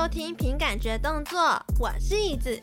[0.00, 1.38] 收听凭感觉动作，
[1.78, 2.58] 我是椅子。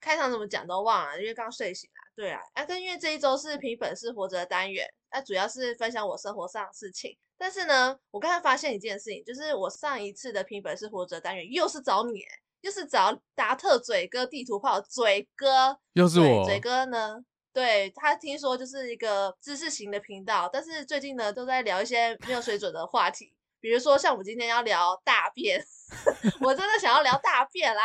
[0.00, 2.00] 开场怎么讲都忘了，因为刚睡醒啊。
[2.16, 7.14] 对啊，啊，跟因为这一周是凭本事活着的单元，那、啊、主要是分享我生活上的事情。
[7.36, 12.22] 但是呢，我刚才发现一件事情，就是我上一次的凭本事活着的单元又是找你，
[12.62, 17.26] 又是找达特嘴哥地图炮嘴哥，又是我嘴哥呢。
[17.54, 25.64] 对，他听说就是一个知识型的频道，但是最近呢都在聊一些没有水准的话题，比如说像我们今天要聊大便，
[26.42, 27.82] 我真的想要聊大便啦。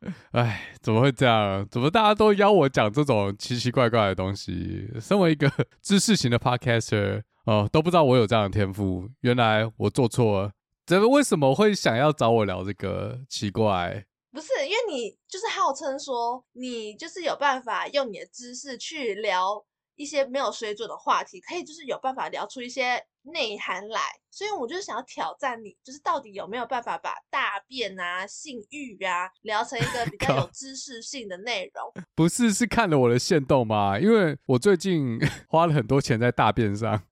[0.32, 1.66] 哎，怎么会这样？
[1.70, 4.88] 怎么大家都邀我讲这种奇奇怪怪的东西？
[5.00, 9.08] 身为一个 知识型的 podcaster，哦，都不知道我有这样的天赋。
[9.22, 10.52] 原来我做错了，
[10.86, 13.20] 怎么为什么会想要找我聊这个？
[13.28, 14.04] 奇怪。
[14.32, 19.64] 不是，因为你就是号称说你就是有办法用你的知识去聊
[19.96, 31.92] 一些没有水准的话题，可以就是有办法聊出一些内涵来，所以我就是想要挑战你，就是到底有没有办法把大便啊、性欲啊聊成一个比较有知识性的内容？
[32.14, 33.98] 不是，是看了我的限动吗？
[33.98, 35.18] 因为我最近
[35.50, 37.02] 花了很多钱在大便上。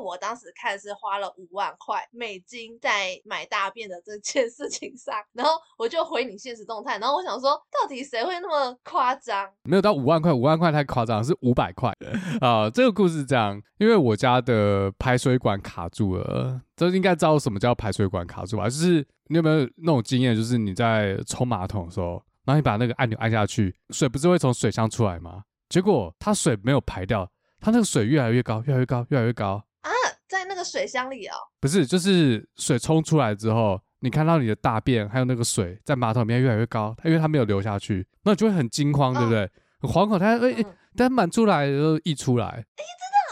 [0.00, 9.48] 我当时看是花了五万块美金在买大便的这件事情上，然后我就回你现实动态，然后我想说，到底谁会那么夸张？
[9.64, 11.94] 没有到五万块，五万块太夸张，是五百块
[12.40, 18.64] 啊、这个故事是这样，因为我家的排水管卡住了，这应该知道什么叫排水管卡住吧？
[18.64, 25.42] 就是你有没有那种经验，就是你在冲马桶的时候，然后你把那个按钮按下去，水不是会从水箱出来吗？
[25.68, 27.30] 结果它水没有排掉。
[27.62, 29.62] 它那个水越来越高，越来越高，越来越高！
[30.30, 39.50] 在那个水箱里哦，不是，就是水冲出来之后，你看到你的大便还有那个水在马桶里面越来越高，它因为它没有流下去，那就会很惊慌，对不对？
[39.80, 40.64] 很惶恐，它哎哎，
[40.96, 42.62] 它满出来然后溢出来，哎，真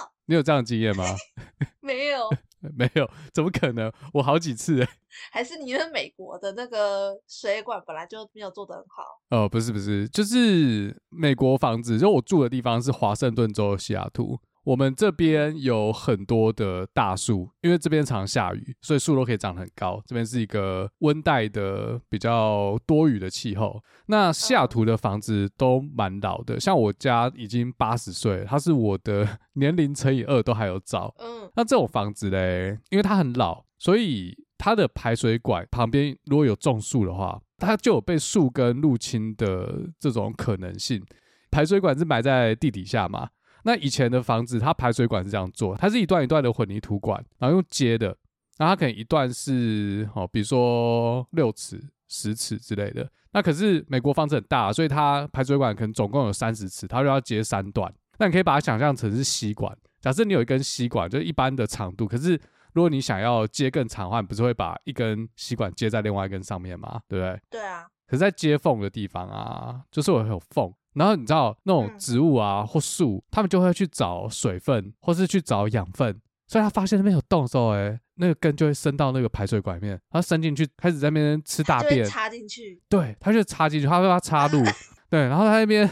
[0.05, 0.10] 的？
[0.27, 1.05] 你有这样的经验吗？
[1.80, 2.28] 没有。
[2.77, 3.92] 没有，怎么可能？
[4.12, 4.88] 我好几次哎，
[5.30, 9.05] 还是你们美国的那个水管本来就没有做得很好？
[9.30, 14.40] 哦，不是不是，就是美国房子，就我住的地方是华盛顿州西雅图。
[14.68, 19.98] 我们这边有很多的大树，因为这边常下雨，所以树都可以长得很高。
[20.05, 23.83] 这边是一个温带的比较多雨的气候。
[24.08, 31.14] 那西雅图的房子都蛮老的，像我家已经八十岁，它是我的年龄乘以二都还有早。
[31.18, 41.02] 嗯，那这种房子嘞，因为它很老，所以它的排水管旁边如果有种树的话，它就有被树根入侵的这种可能性。
[41.50, 43.30] 排水管是埋在地底下嘛？
[43.64, 48.17] 那以前的房子，它排水管是这样做，它是一段一段的混凝土管，然后用接的，
[48.58, 53.08] 那它可能一段是哦，比如说六尺、十尺之类的。
[53.33, 57.92] 那可是美国房子很大，所以它排水管可能总共有三十尺，它就要接三段。
[58.18, 62.41] 那你可以把它想象成是吸管，假设你有一根吸管，就是一般的长度，可是
[62.73, 67.01] 如果你想要接更长的话，你不是会把一根吸管接在另外一根上面吗？
[67.07, 67.41] 对不对？
[67.51, 67.86] 对啊。
[68.07, 70.73] 可是在接缝的地方啊，就是会有缝。
[70.98, 76.20] 然后你知道那种植物啊或树，他们就会去找水分，或是去找养分。
[76.47, 82.81] 所以他发现那边有洞的时候，哎，那个根就会伸到那个排水管里面，它伸进去，开始在那边吃大便，插进去。
[82.89, 84.64] 对，它就插进去，它会把它插入。
[85.11, 85.89] 对，然后它那边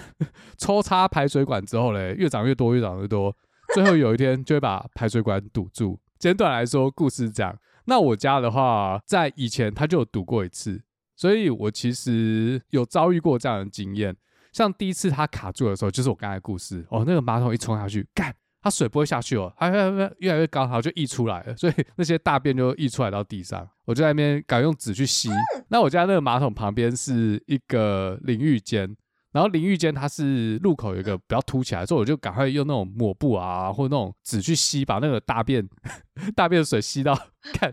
[0.56, 3.36] 抽插排水管之后嘞，越长越多，越长越多，
[3.74, 6.00] 最后有一天就会把排水管堵住。
[6.18, 7.54] 简短来说，故事是这样。
[7.84, 10.82] 那我家的话，在以前它就有堵过一次，
[11.14, 14.16] 所以我其实有遭遇过这样的经验。
[14.56, 17.04] 像第一次它卡住的时候，就是我刚才的故事哦。
[17.06, 23.68] 那个马桶一冲下去，干，它水不会下去哦，它越来越越来越高，它就溢出来了，所以 那些大便就溢出来到地上。
[23.84, 25.28] 我就在那边改用纸去吸。
[25.68, 28.96] 那我家那个马桶旁边是一个淋浴间，
[29.30, 35.68] 然后淋浴间它是入口有一个比较凸起来，所以我就赶快用那种抹布啊，或者那种纸去吸，把那个大便
[36.34, 37.14] 大便的水吸到。
[37.52, 37.70] 看，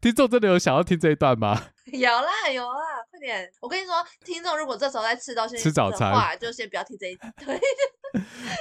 [0.00, 1.56] 听众真的有想要听这一段吗？
[1.92, 2.66] 有啦有
[3.20, 3.48] 啦。
[3.60, 3.94] 我跟你说，
[4.24, 7.20] 听众如果这时候在吃到吃早餐的话，就先不要听这一集。
[7.44, 7.60] 对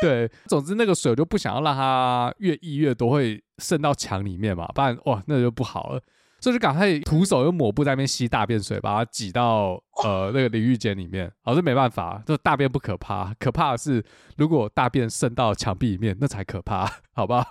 [0.02, 6.02] 对，总之那个水我就不想要让它越溢越多，会渗到墙里面嘛，不然哇那就不好了。
[6.42, 11.32] 所以就赶快徒手用抹布在那边吸大便水，把它挤到呃那个淋浴间里面。
[11.42, 14.06] 好，这没办法，这大便不可怕，可怕的是
[14.38, 17.44] 如果大便渗到墙壁里面，那才可怕，好不好？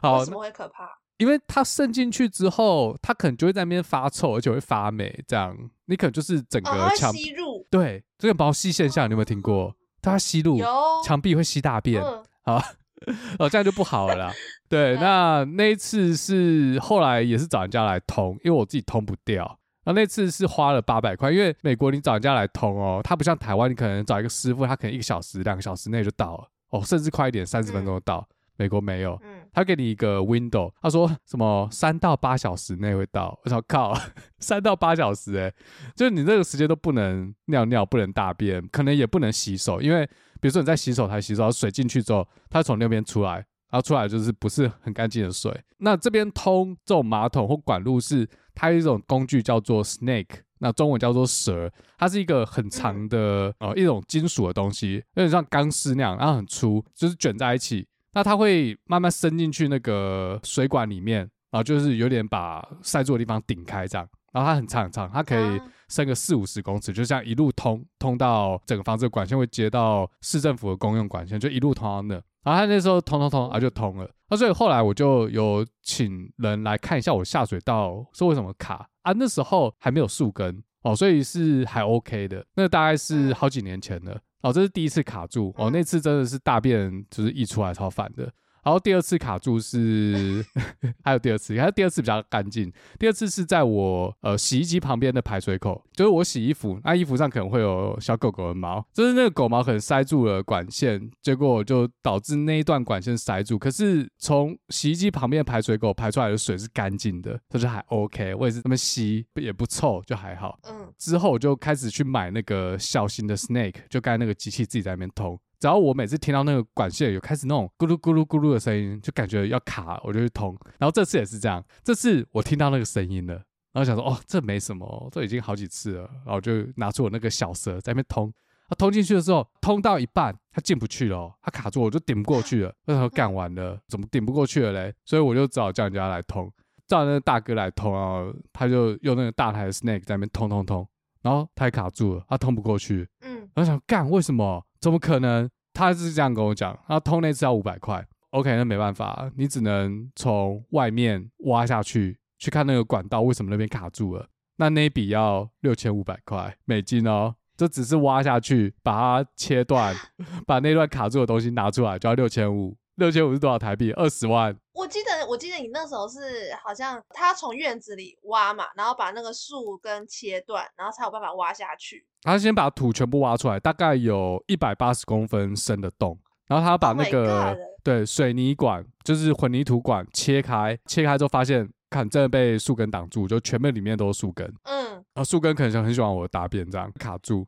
[0.00, 0.88] 好，为什么会可怕？
[1.22, 5.22] 因为它渗进去之后，它可能就会在那边发臭，而且会发霉。
[5.28, 7.64] 这样，你可能就是整个墙、哦、吸入。
[7.70, 9.72] 对，这个毛细现象你有没有听过？
[10.00, 10.60] 它吸入
[11.04, 12.02] 墙壁会吸大便，
[12.42, 12.60] 好、
[13.06, 14.32] 嗯， 哦，这样就不好了啦。
[14.68, 19.60] 对，那那一次是后来也是找人家来通，因为我自己通不掉。
[19.84, 28.26] 那那次是花了八百块，因为美国你找人家来通哦，它不像台湾，你可能找一个师傅，他可能一个小时、两个小时内就到了，哦，甚至快一点，三十分钟就到。
[28.28, 29.20] 嗯、美国没有。
[29.52, 33.38] 嗯他给你一个 window，他说什么三到八小时内会到。
[33.44, 33.94] 我说靠，
[34.40, 35.52] 三到八小时哎，
[35.94, 40.06] 就是你这个时间都不能尿尿，不能大便，可能也不能洗手，因为
[40.40, 45.54] 比如说你在洗手台洗手，水进去之后，它从那边出来，然后出来就是不是很干净的水。
[45.78, 50.40] 那这边通这种马桶或管路是它有一种工具叫做 snake。
[50.60, 57.84] 那中文叫做蛇，它是一个很长的呃一种金属的东西，有点像钢丝那样，然后很粗，就是卷在一起。
[58.12, 61.20] 那它会慢慢伸进去那个水管里面，
[61.50, 64.08] 然后就是有点把塞住的地方顶开这样。
[64.32, 72.14] 然后它很长很长，它可以伸个四五十公尺，就这样一路通通到整个房子的管线会接到市政府的公用管线，就一路通到那。
[72.42, 74.10] 然后它那时候通通通啊就通了。
[74.30, 78.86] 那所以后来我就有请人来看一下我下水道是为什么卡。
[79.02, 82.42] 啊，那时候还没有树根哦，所以是还 OK 的。
[82.54, 88.30] 那大概是好几年前了哦，这是第一次卡住哦，那次真的是大便就是溢出来超烦的。
[88.62, 90.44] 然后第二次卡住是，
[91.04, 92.72] 还有第二次，还有第二次比较干净。
[92.98, 103.58] 第二次是在我呃洗衣机旁边的排水口，就是我洗衣服，那衣服上可能会有小狗狗的毛，就是那个狗毛可能塞住了管线，结果就导致那一段管线塞住。
[103.58, 108.34] 可是从洗衣机旁边的排水口排出来的水是干净的，这就还 OK。
[108.34, 110.58] 我也是这么洗也不臭，就还好。
[110.70, 115.36] 嗯，之后我就开始去买那个小型的 Snake，就盖那个机器自己在那边通。
[115.62, 120.58] 只要我每次听到那个管线有开始那种咕噜咕噜咕噜的声音，就感觉要卡，我就去通。
[120.76, 123.34] 然后这次也是这样，这次我听到那个声音了，
[123.72, 126.10] 然后想说哦，这没什么，这已经好几次了。
[126.26, 128.34] 然后就拿出我那个小蛇在那边通。
[128.68, 132.74] 它通进去的时候，通到一半它进不去了，它卡住，我就顶不过去了。
[132.86, 134.92] 那时候干完了，怎么顶不过去了嘞？
[135.04, 136.52] 所以我就只好叫人家来通，
[136.88, 140.84] 叫那个大哥来通，然后他就用那个大台的 snake 在那边通通通，
[141.22, 143.08] 然后他也卡住了，他通不过去。
[143.20, 144.60] 嗯，然后想干为什么？
[144.82, 145.48] 怎么可能？
[145.72, 148.06] 他是这样跟我讲，他通那次要五百块。
[148.30, 154.28] OK，那没办法，你只能从外面挖下去，去看那个管道为什么那边卡住了。
[154.56, 159.94] 那那笔要六千五百块美金哦，这只是挖下去，把它切断，
[160.46, 162.76] 把那段卡住的东西拿出来，就要六千五。
[162.96, 163.92] 六千五是多少台币？
[163.92, 164.54] 二十万。
[164.74, 172.06] 我记得，我记得你那时候是好像他从院子里挖嘛，然后把那个树根切断，然后才有办法挖下去。
[172.22, 184.46] 他先把土全部挖出来，大概有一百八十公分深的洞，然后他把那个、oh、对水泥管，就是混凝土管切开，切开之后发现，看真的被树根挡住，就全部里面都是树根。
[184.64, 187.46] 嗯，然后树根可能很喜欢我的大便，这样卡住。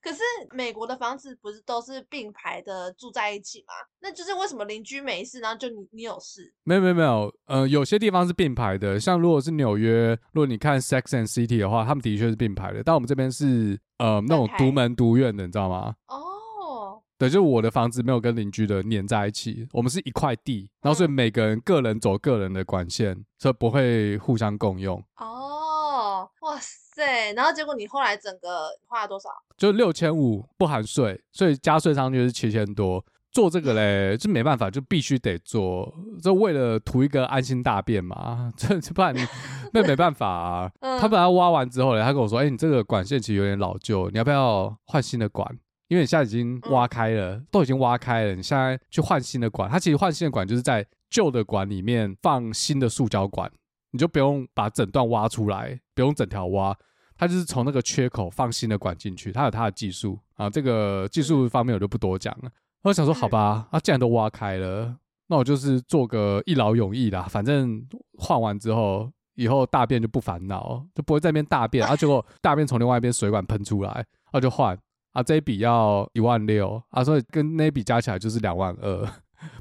[0.00, 0.20] 可是
[0.52, 3.74] 美国的房子不是都是并排的住在一起吗？
[4.00, 6.54] 那就是为什么邻居没事，然后就你你有事？
[6.62, 12.82] 没有没有没有，呃，有些地方是并排的，像如果是纽约，如果你看 Sex and City 的话，他们的确是并排的。
[12.82, 15.94] 但我们这边是呃那种独门独院的，你知道吗？
[16.06, 25.02] 哦，对，就是我的房子没有跟邻居的粘在一起，我们是一块地，然后所以每个人个人走个人的管线，所以不会互相共用。
[25.16, 26.87] 哦，哇塞。
[26.98, 29.28] 对，然后结果你后来整个花了多少？
[29.56, 33.04] 就六千五不含税，所以加税上去是七千多。
[33.30, 38.50] 做这个嘞，就没办法，就必须得做，就为了图一个安心大便嘛。
[38.58, 39.20] 这不然你
[39.72, 40.72] 那没办法啊。
[40.80, 45.46] 他本来挖完之后嘞，他跟我说：“哎，你这个管线其实有点老旧，你要不要换新的管？
[45.86, 49.70] 因为你现在已经挖开了，都已经挖开了，你现在去换新的管。
[49.70, 53.48] 他其实换新的管就是在旧的管里面放新的塑胶管，
[53.92, 56.74] 你就不用把整段挖出来，不用整条挖。”
[57.18, 62.50] 他就是从那个缺口放新的管进去，他有他的技术啊，这个技术方面我就不多讲了。
[62.82, 64.96] 我想说，好吧，啊，既然都挖开了，
[65.26, 67.22] 那我就是做个一劳永逸啦。
[67.28, 67.84] 反正
[68.16, 74.78] 换完之后，以后大便就不烦恼，就不会在那边大便，啊，结果大便从另外一边水管喷出来，啊，就换
[75.12, 79.06] 啊，这一笔要一万六啊，所以跟那一笔加起来就是两万二，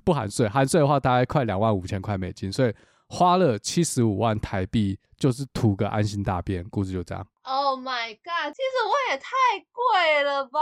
[0.03, 2.73] 不含税，含税的话大概快两万五千块美金，所以
[3.09, 7.25] 花了七十五万台币，就是图个安心大便，故事就这样。
[7.43, 8.53] Oh my god！
[8.53, 9.31] 其实我也太
[9.71, 10.59] 贵了吧？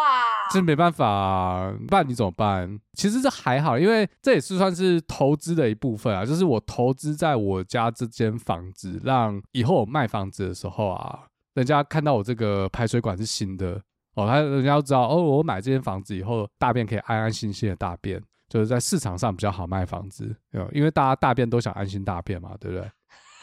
[0.52, 2.80] 这没办法啊，不然你怎么办？
[2.94, 6.24] 其实这还好，因为这也是算是投资的一部分啊。
[6.24, 11.24] 就是我投资在我家这间房子，让以后我卖房子的时候啊，
[11.56, 13.82] 人家看到我这个排水管是新的
[14.14, 18.22] 哦，他人家要知道哦，我买这间房子以后，大便可以安安心心的大便，
[18.56, 20.34] 就是在市场上比较好卖房子，
[20.72, 22.90] 因为大家大便都想安心大便嘛，对不对？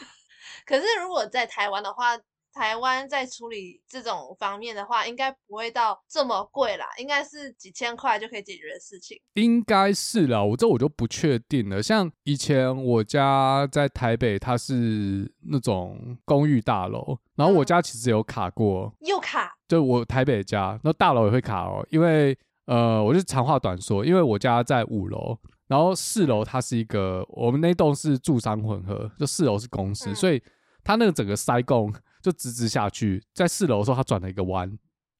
[0.65, 2.17] 可是如果在台湾的话，
[2.51, 9.15] 台湾在处理这种方面的话，应该不会到这么贵啦，应该是几千块就可以解决的事情。
[9.35, 11.83] 应该是啦，我这我就不确定了。
[11.83, 19.55] 像以前我家在台北，它是那种公寓大楼，然后我家其实有卡过，又卡。
[19.67, 25.37] 就我台北家，那大楼也会卡哦，因为呃，我就长话短说，因为我家在五楼。
[25.67, 30.39] 然后四楼它是一个，我们那栋是住商混合，就四楼是公司，嗯、所以
[30.83, 31.91] 它那个整个塞共
[32.21, 34.69] 就直直下去，在四楼的时候它转了一个弯，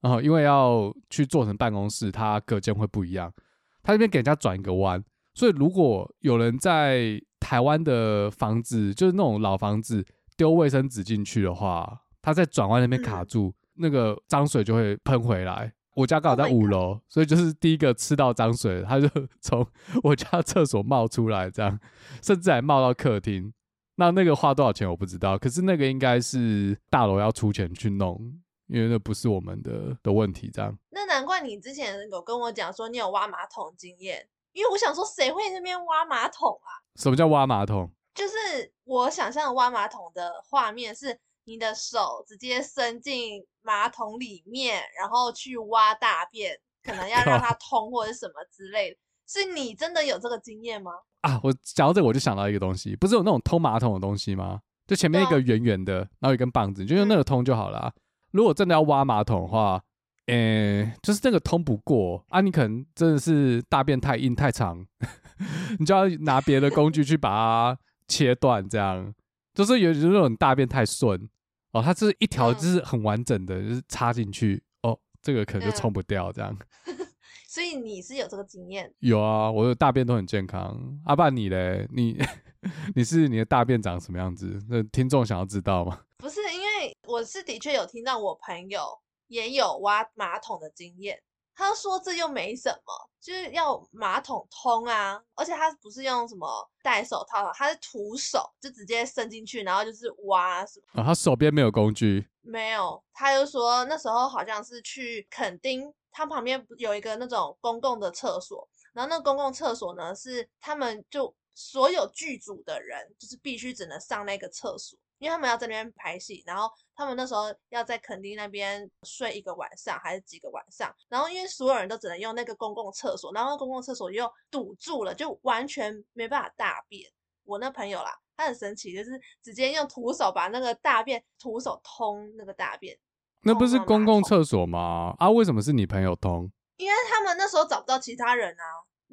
[0.01, 3.33] 然后因为要去做成办公室，它隔间会不一样，
[3.81, 10.05] 它那边给人家转一个弯，所以如果有人在台湾的房子，就是那种老房子
[10.37, 15.73] 丢卫生纸进去的话，它在转弯那边卡住，嗯、那个脏水就会喷回来。
[15.95, 19.07] 我家刚好在五楼，oh、所以就是第一个吃到脏水，他就
[19.41, 19.65] 从
[20.03, 21.79] 我家厕所冒出来，这样，
[22.21, 23.53] 甚至还冒到客厅。
[23.95, 28.19] 那那个花多少钱我不知道，可是那个应该是大楼要出钱去弄，
[28.67, 30.49] 因为那不是我们的的问题。
[30.51, 36.81] 这样，那难怪你之前有跟我讲说你有挖马桶经验，因为我想说谁会那边挖马桶啊？
[36.95, 37.91] 什么叫挖马桶？
[38.15, 41.19] 就是我想象挖马桶的画面是。
[41.45, 48.97] 你的手直接伸进马桶里面，然后去挖大便，可能要让它 通或者什么之类的。
[49.27, 50.91] 是你真的有这个经验吗？
[51.21, 54.59] 啊，我讲到这个我就想到一个东西，不是有那种通马桶的东西吗？
[54.85, 57.93] 就前面一个圆圆的，啊、然后一根棒子，你就用那个通就好了、啊。
[57.95, 59.81] 嗯、如果真的要挖马桶的话，
[60.25, 64.85] 呃、欸，就是那个通不过啊，你可能真的是大便太硬太长，
[65.79, 69.13] 你就要拿别的工具去把它切断，这样。
[69.53, 71.29] 就是有有那种大便太顺
[71.73, 76.57] 哦，它是一条就是很完整的，嗯、就是插进去哦，这个可能就冲不掉这样。
[76.85, 76.95] 嗯、
[77.49, 78.93] 所以你是有这个经验？
[78.99, 80.99] 有啊，我的大便都很健康。
[81.05, 81.87] 阿、啊、爸你嘞？
[81.91, 82.17] 你
[82.95, 84.61] 你是你的大便长什么样子？
[84.69, 86.01] 那听众想要知道吗？
[86.17, 91.19] 不是，因为我是的确有听到我朋友也有挖马桶的经验。
[91.55, 96.47] 他说这又没什么，就是要马桶通啊，而且他不是用什么
[96.81, 101.01] 戴手套，他是徒手就直接伸进去，然后就是挖什么。
[101.01, 102.27] 啊，他手边没有工具？
[102.41, 114.97] 没有，他就说那时候好像是去垦丁，他旁边有一个那种公共的厕所，然后那个公共厕所呢是他们就所有剧组的人就是必须只能上那个厕所。
[115.23, 127.09] 因为他们要在那边拍戏，然后他们那时候要在垦丁那边睡一个晚上还是几个晚上，然后因为所有人都只能用那个公共厕所，然后那公共厕所又堵住了，就完全没办法大便。
[127.45, 129.11] 我那朋友啦，他很神奇，就是
[129.41, 132.97] 直接用徒手把那个大便徒手通那个大便。
[133.43, 135.15] 那不是公共厕所吗？
[135.19, 136.51] 啊，为什么是你朋友通？
[136.75, 138.65] 因为他们那时候找不到其他人啊。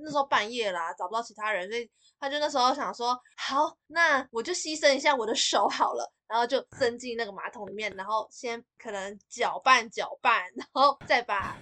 [0.02, 11.56] 那时候半夜啦，找不到其他人，所以他就那时候想说，好，那我就牺牲一下我的手好了，然后就伸进那个马桶里面，然后先可能搅拌搅拌，然后再把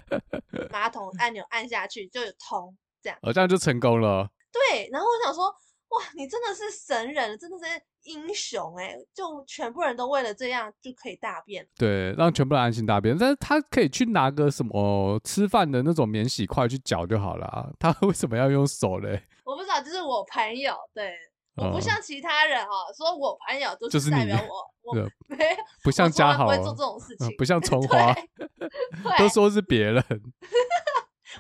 [0.71, 3.19] 马桶按钮按下去，就有通这样。
[3.23, 4.29] 哦，这样就成功了。
[4.53, 5.55] 对，然后我想说。
[5.89, 7.65] 哇，你真的是神人，真的是
[8.03, 8.95] 英雄哎！
[9.15, 13.17] 就全部人都为了这样就可以大便，对，让全部人安心大便。
[13.17, 19.23] 但是他可以去拿个什么吃饭的那种免洗筷去搅就好了啊，他 为什么要用手嘞？
[19.45, 21.15] 我不知道，就是我朋友，对，
[21.57, 24.37] 我不像其他人哈，说我朋友都是代表
[24.85, 25.09] 我，我
[25.83, 28.15] 不像嘉豪不会做这种事情，不像 葱花，
[29.19, 30.05] 都说是别人。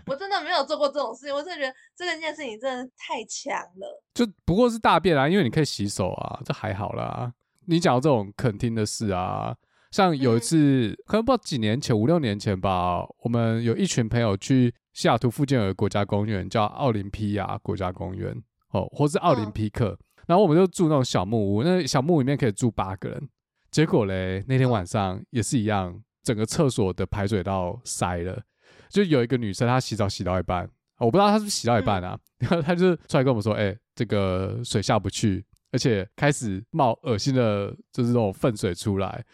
[0.06, 4.02] 我真的没有做过这种事情，我真的觉得这个件事情真的太强了。
[4.14, 7.32] 就不过是大便啊，因为你可以洗手啊，这还好啦。
[7.66, 9.54] 你讲到这种肯听的事啊，
[9.90, 18.34] 像有一次，嗯、可能不知道几年前，五六年前吧，我们有一群朋友去西雅图附近有个国家公园，叫奥林匹亚国家公园
[18.70, 19.90] 哦，或是奥林匹克。
[19.90, 23.28] 嗯、然后我们就住那种小木屋，那小木屋里面可以住八个人。
[23.70, 28.42] 结果嘞，那天晚上也是一样，整个厕所的排水道塞了。
[28.88, 30.68] 就有一个女生，她洗澡洗到一半，
[30.98, 39.24] 我不知道她是不是洗到一半啊，然后、嗯、 她就出来跟我们说：“哎、欸，这个水下不去，而且开始冒恶心的，就是那种粪水出来。”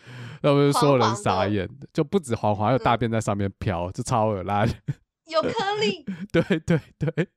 [0.42, 4.68] 然后我们就所有人傻眼，就不止黄黄，有大便在上面飘，就超恶烂，
[5.26, 6.04] 有颗粒。
[6.30, 7.28] 对对对，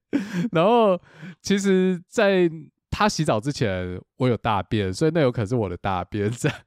[0.52, 1.00] 然后
[1.42, 2.50] 其实，在
[2.90, 6.58] 她洗澡之前，我有大便，所以那有可能是我的大便这样。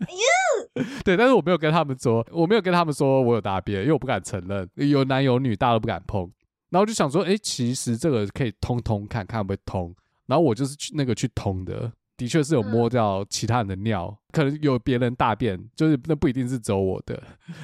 [1.04, 6.22] 对，但是我没有跟他们说，我没有跟他们说我有大便，因为我不敢承认，有男有女，大都不敢碰。
[6.70, 9.94] 然后我就想说，哎，其实这个可以通通看看会不会通。
[10.26, 17.20] 然后我就是去那个去通的，的确是有摸掉其他人的尿，可能有别人大便，就是那不一定是只有我的。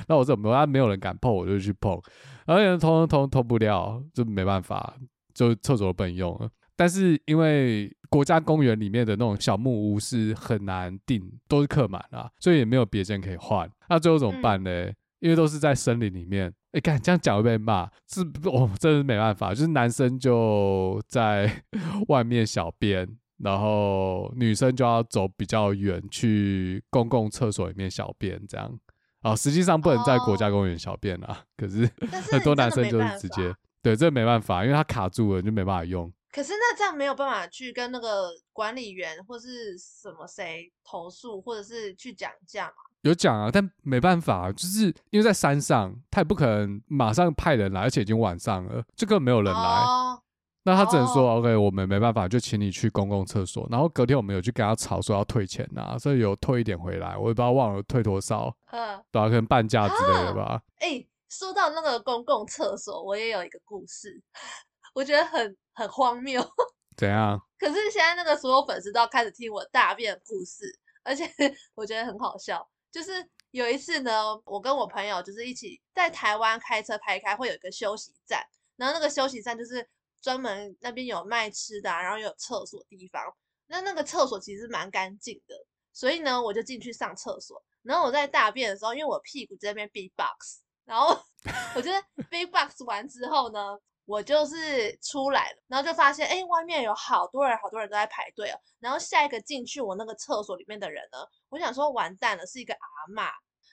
[0.09, 1.93] 那我怎么，他没有人敢碰，我就去碰，
[2.45, 4.95] 然后有人通通通不了，就没办法，
[5.33, 6.50] 就厕所不能用了。
[6.75, 13.70] 但是因为国家公园里面的那种小木屋是很难订，都是客满啊，所以也没有别间可以换。
[13.88, 14.70] 那最后怎么办呢？
[14.70, 21.62] 嗯、因为都是在森林里面，哎，看这样讲会被骂，是哦，真的是没办法，就是男生就在
[22.08, 23.08] 外面小便，
[23.38, 28.72] 然后女生就要走比较远去公共厕所里面小便，这样
[29.22, 31.88] 啊，实际上不能在国家公园小便啊，哦、可是
[32.30, 33.54] 很多男生就是直接。
[33.82, 36.12] 对，这没办法，因为它卡住了，就没办法用。
[36.37, 42.75] 可是那这样没有办法去跟那个管理员或是什么谁投诉，或者是去讲价嘛？
[43.00, 49.61] 有讲啊，但没办法，就是因为在山上，他也不可能马上派人来，而且已经晚上了，这个没有人来。
[49.61, 50.23] 哦
[50.64, 53.66] 那他只能说、哦、，OK，我们没办法，就请你去公共厕所。
[53.71, 60.61] 然后隔天我们有去跟他吵，说要退钱呐，所以有退一点回来，我也不知道忘了退多少， 嗯，对啊，可能半价之类的吧。
[60.81, 64.21] 哎、欸，说到那个公共厕所，我也有一个故事，
[64.97, 66.43] 我觉得很很荒谬。
[66.97, 67.38] 怎样？
[67.59, 70.65] 可是现在那个所有粉丝都要开始听我大便故事，
[71.05, 71.31] 而且
[71.76, 72.67] 我觉得很好笑。
[72.91, 73.12] 就是
[73.50, 78.43] 有一次呢，我跟我朋友就是一起在台湾开车开开，会有一个休息站，
[78.76, 79.87] 然后那个休息站就是。
[80.23, 83.23] 专门那边有卖吃的啊，然后有厕所地方。
[83.69, 85.55] 那那个厕所其实蛮干净的，
[85.93, 87.62] 所以呢，我就进去上厕所。
[87.83, 91.17] 然后我在大便的时候，因为我屁股在那边 big box，然后
[91.76, 98.58] 我觉得 big box 完之后呢，我就是出来了，然后就发现，哎，外面有好多人，好多人都在排队哦。
[98.78, 103.28] 然后下一个进去我那个厕所里面的人呢，我想说完蛋了，是一个阿嬷。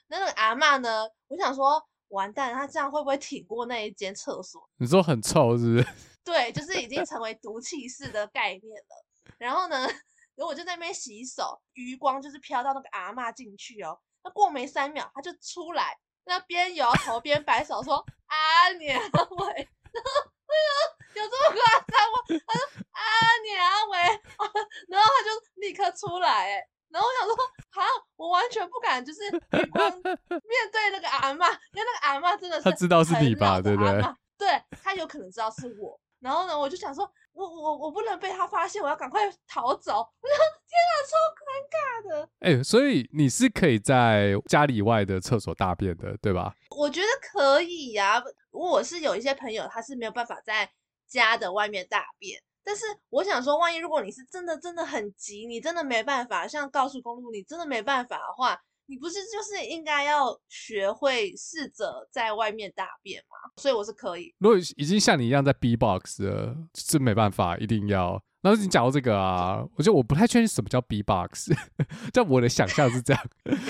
[0.08, 4.68] 那那个阿嬷呢，我想说完蛋了，他这样会不会挺过那一间厕所？
[4.78, 5.88] 你说很臭是不是？
[6.26, 9.06] 对，就是已经成为毒气室的概念了。
[9.38, 9.82] 然后呢，
[10.36, 14.00] 然后我就在那边洗手，余光就是飘到那个阿嬷进去哦。
[14.24, 19.00] 那过没三秒，她就出来，那边摇头边摆手说：“阿娘
[19.38, 20.10] 喂。” 然后
[20.50, 20.70] 哎呀，
[21.16, 22.16] 有这么夸张吗？
[22.28, 23.02] 他说：“阿
[23.46, 23.98] 娘喂。”
[24.90, 27.36] 然后他就立刻出来，哎，然后我想说，
[27.70, 27.82] 好，
[28.16, 34.02] 我完全不敢，就是余光面对那个阿嬷，因为那个阿嬷真的是他知道是你吧，对不对？
[34.38, 36.00] 对，他有可能知道是我。
[36.20, 40.00] 然后呢，我就想说，我我我不能被他发现，我要赶快逃走。
[40.00, 42.30] 我 说天啊，超尴尬的。
[42.40, 46.54] 哎、欸，所以你是可以在家里外的厕所大便的，对吧？
[46.70, 48.24] 我觉得可以呀、啊。
[48.54, 50.72] 我是有一些朋友，他是没有办法在
[51.08, 52.42] 家的外面大便。
[52.64, 58.58] 但是我想说，万一如果你是真的真的很急，你真的没办法，像高速公路，你真的没办法的话。
[58.86, 63.50] 你不是就是应该要学会试着在外面大便吗？
[63.56, 64.36] 所以我是可以。
[64.40, 68.22] 如果已经像你一样在 B box 了，是没办法，一定要。
[68.42, 71.50] 然后你讲到这个啊，我觉得我不太确定什么叫 B box，
[72.12, 73.26] 在我的想象是这样，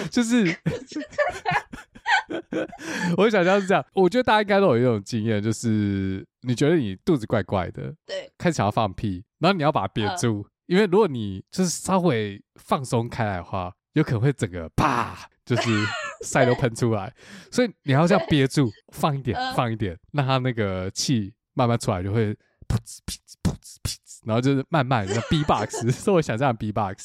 [0.09, 0.45] 就是
[3.17, 3.85] 我想象是这样。
[3.93, 13.73] 我觉得大家应该都有一种经验，就是你觉得你肚子怪怪的，对，开始想要放屁，然后你要把它憋住，呃、因为如果你就是稍微放松开来的话。
[13.93, 15.69] 有可能会整个啪，就是
[16.25, 17.13] 塞都喷出来，
[17.51, 27.03] 所以你要这样憋住，放一点，放一点，让它那个气慢慢出来，就会噗呲噗呲噗呲噗呲，然后就是慢慢的 B box， 是我想象的 B box。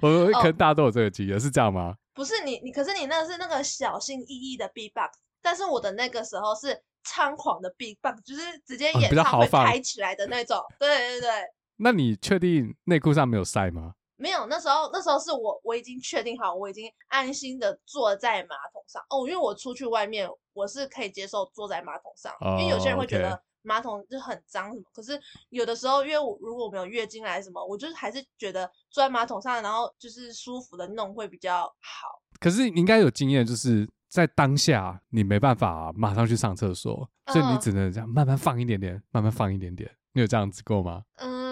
[0.00, 1.94] 我可能大家都有这个经验，是这样吗？
[2.14, 10.62] 不是你，你可是你那个是那个小心翼翼的 B box，但是我的那个时候是猖狂的 B box，就是直接演唱会开起来的那种。
[10.78, 11.30] 对对对。
[11.76, 13.94] 那你确定内裤上没有晒吗？
[14.16, 25.20] 没有，那时候那时候是我我已经确定好，我已经安心的坐在马桶上哦，因为我出去外面我是可以接受坐在马桶上，哦、因为有些人会觉得马桶就很脏什么，可是
[25.50, 32.20] 有的时候因为我如果没有月经来什么，我就是还是觉得坐在马桶上，然后就是舒服的弄会比较好。
[32.40, 39.90] 可是你应该有经验，就是在当下你没办法马上去上厕所，所以你只能这样慢慢放一点点，慢慢放一点点。
[40.14, 41.02] 你有这样子过吗？
[41.16, 41.51] 嗯，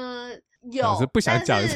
[0.62, 1.60] 有，是不想讲。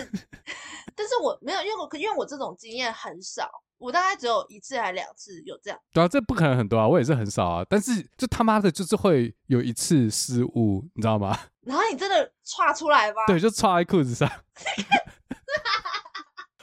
[0.96, 5.78] 但是我没有，因为我因为我这种经验很少，我大概只有一次还两次有这样。
[5.92, 7.66] 对啊，这不可能很多啊，我也是很少啊。
[7.68, 11.36] 但是就他妈的，就是会有一次失误，你知道吗？
[11.66, 13.22] 然后你真的唰出来吧？
[13.26, 14.30] 对，就唰在裤子上。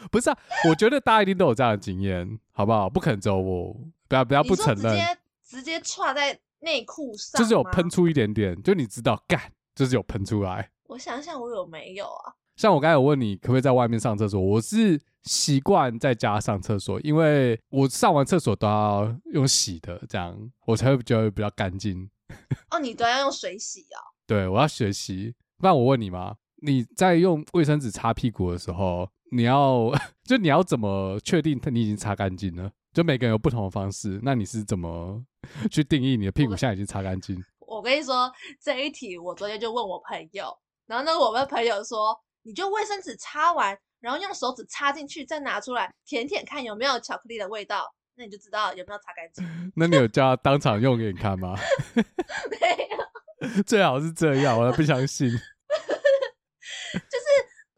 [0.09, 0.37] 不是啊，
[0.69, 2.89] 我觉得大家一定都有这样的经验，好不好？
[2.89, 3.75] 不可能只有我，
[4.07, 4.83] 不要不要不承认。
[4.83, 10.71] 直接直接唰在内裤上，就是有喷出一点点，就你知道干，就是有喷出来。
[10.91, 12.35] 我想想，我有没有啊？
[12.57, 22.09] 像我刚才有问你可不可以在外面上厕所，我是习惯在家上厕所，因为我上完厕所都要用洗的，这样我才会觉得比较干净。
[22.71, 24.03] 哦，你都要用水洗啊？
[24.27, 25.33] 对，我要学习。
[25.59, 29.89] 不然我问你嘛，你在用卫生纸擦屁股的时候，你要
[30.27, 32.69] 就你要怎么确定你已经擦干净了？
[32.91, 35.23] 就每个人有不同的方式，那你是怎么
[35.71, 37.41] 去定义你的屁股现在已经擦干净？
[37.59, 38.29] 我跟你说
[38.61, 40.53] 这一题，我昨天就问我朋友，
[40.91, 42.19] 然后那个我们朋友说。
[42.43, 49.45] 你就卫生纸擦完，然后用手指插进去，再拿出来舔舔看有没有巧克力的味道，那你就知道有没有擦干净。
[49.77, 51.55] 那你有叫他当场用给你看吗？
[52.49, 55.29] 没有， 最好是这样，我还不相信。
[55.29, 57.25] 就是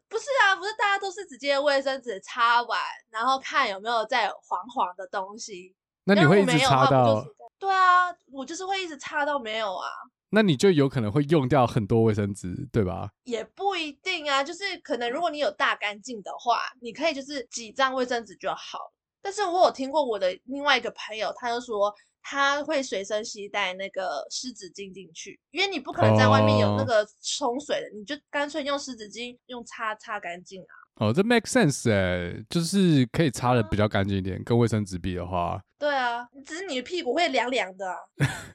[0.08, 0.56] 不是啊？
[0.56, 5.76] 不是大家都是直接卫生纸擦完，然后看有没有再有黄黄的东西。
[6.04, 7.22] 那你会一直擦到？
[7.58, 9.90] 对啊，我就是会一直擦到没有啊。
[10.34, 13.08] 那你就有可能会用掉很多卫生纸，对吧？
[13.22, 18.78] 也不一定啊，就是可能如果你有大干净的话，你可以就是几张卫生纸就好。
[19.22, 27.94] 但是我有听过我的另外一个朋友，他就说他会随身携带那个湿纸巾进去，因为你不可能在外面有那个冲水的，oh.
[27.96, 30.74] 你就干脆用湿纸巾用擦擦干净啊。
[30.96, 35.60] 哦，这 make sense 哎，就是可以擦的比较干净一点，跟卫生纸比的话。
[35.78, 37.96] 对啊，只是你的屁股会凉凉的啊。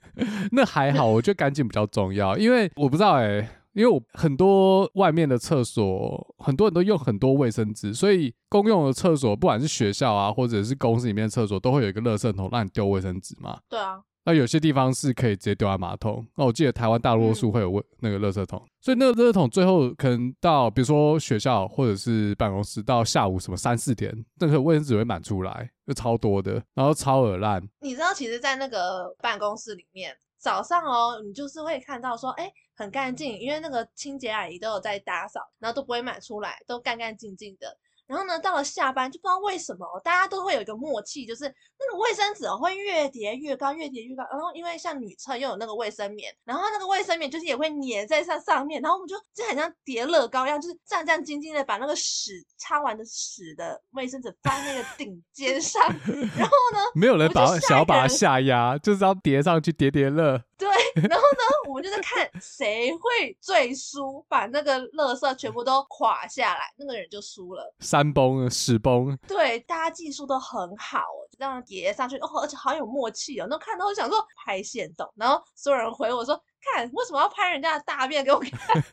[0.52, 3.50] 那还好，我觉得干净比较重要，因为我不知道哎。
[3.74, 13.60] 因为我很多外面的厕所，很多人都用很多卫生纸，所以公用的厕所，不管是学校啊，或者是公司里面的厕所，都会有一个垃圾桶让你丢卫生纸嘛。
[13.70, 14.02] 对啊。
[14.30, 16.24] 那有些地方是可以直接丢在马桶。
[16.36, 27.60] 那我记得台湾大多数会有卫那个垃圾桶，所以那个垃圾桶最后可能到，比如说学校或者是办公室，到下午什么三四点，那个卫生纸会满出来，就超多的，然后超恶烂。
[27.82, 32.52] 你知道，其实，在那个办公室里面，早上哦，你就是会看到说，哎。
[32.80, 37.68] 很干净，因为那个清洁阿姨都有在打扫，然后都不会满出来，都干干净净的。
[38.10, 44.24] 然后呢，到了下班就不知道为什么，大家都会有一个默契，就是那个卫生纸会越叠越高，越叠越高。
[44.32, 55.80] 然后因为像女厕又有那个卫生棉，然后那个卫生棉就是也会粘在上上面，然后我们就就很像叠乐高一样，就是战战兢兢的把那个屎擦完的屎的卫生纸放在那个顶尖上。
[56.36, 60.42] 然后呢，没有人把想要把它下压，就是要叠上去叠叠乐。
[60.58, 67.74] 对，然后呢，我们就在看谁会最输，把那个垃圾全部都垮下来，那个人就输了。
[67.80, 69.18] 山崩，屎崩。
[69.28, 71.00] 对，大家技术都很好，
[71.32, 73.48] 就这样叠上去，哦，而且好有默契哦。
[73.50, 78.84] 那看到我想说拍线动，然后所有人回我说，看为什么要拍人家的大便给我看？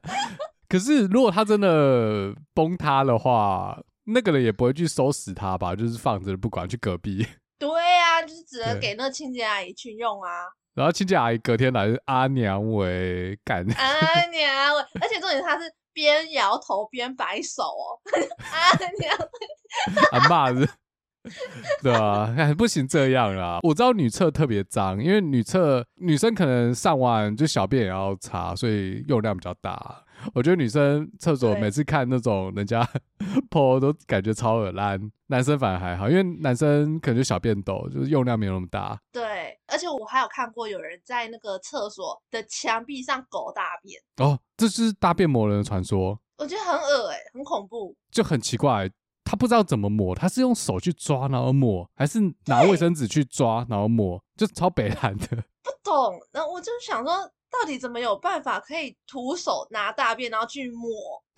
[0.68, 5.74] 可是如果他真的崩塌的话，那个人也不会去收拾他吧？
[5.74, 7.26] 就是放着不管，去隔壁。
[7.58, 10.46] 对啊，就是只能给那个清洁阿姨去用啊。
[10.76, 17.96] 然后亲戚阿姨隔天来是阿娘为干，阿娘为， 而且重点他是边摇头边摆手哦，
[18.52, 19.18] 阿娘
[20.12, 20.68] 阿嬷是，
[21.82, 23.58] 对啊，不行这样啦。
[23.62, 30.04] 我知道女厕特别脏，因为女厕女生可能上完就小便也要擦，所以用量比较大。
[30.34, 32.86] 我觉得女生厕所每次看那种人家
[33.50, 39.00] po 都感觉超恶烂，男生反而还好，因为男生可能就小便斗，就是用量没有那么大。
[39.12, 44.00] 对，而且我还有看过有人在那个厕所的墙壁上狗大便。
[44.18, 46.18] 哦，这是大便魔人的传说。
[46.38, 48.90] 我觉得很恶哎、欸，很恐怖，就很奇怪，
[49.24, 55.26] 他不知道怎么抹，他是用手去抓然后抹，还是拿卫生纸去抓然后抹，就超北烂的。
[55.26, 57.30] 不懂，那我就想说。
[57.50, 60.88] 到底怎么有办法可以徒手拿大便，然后去抹？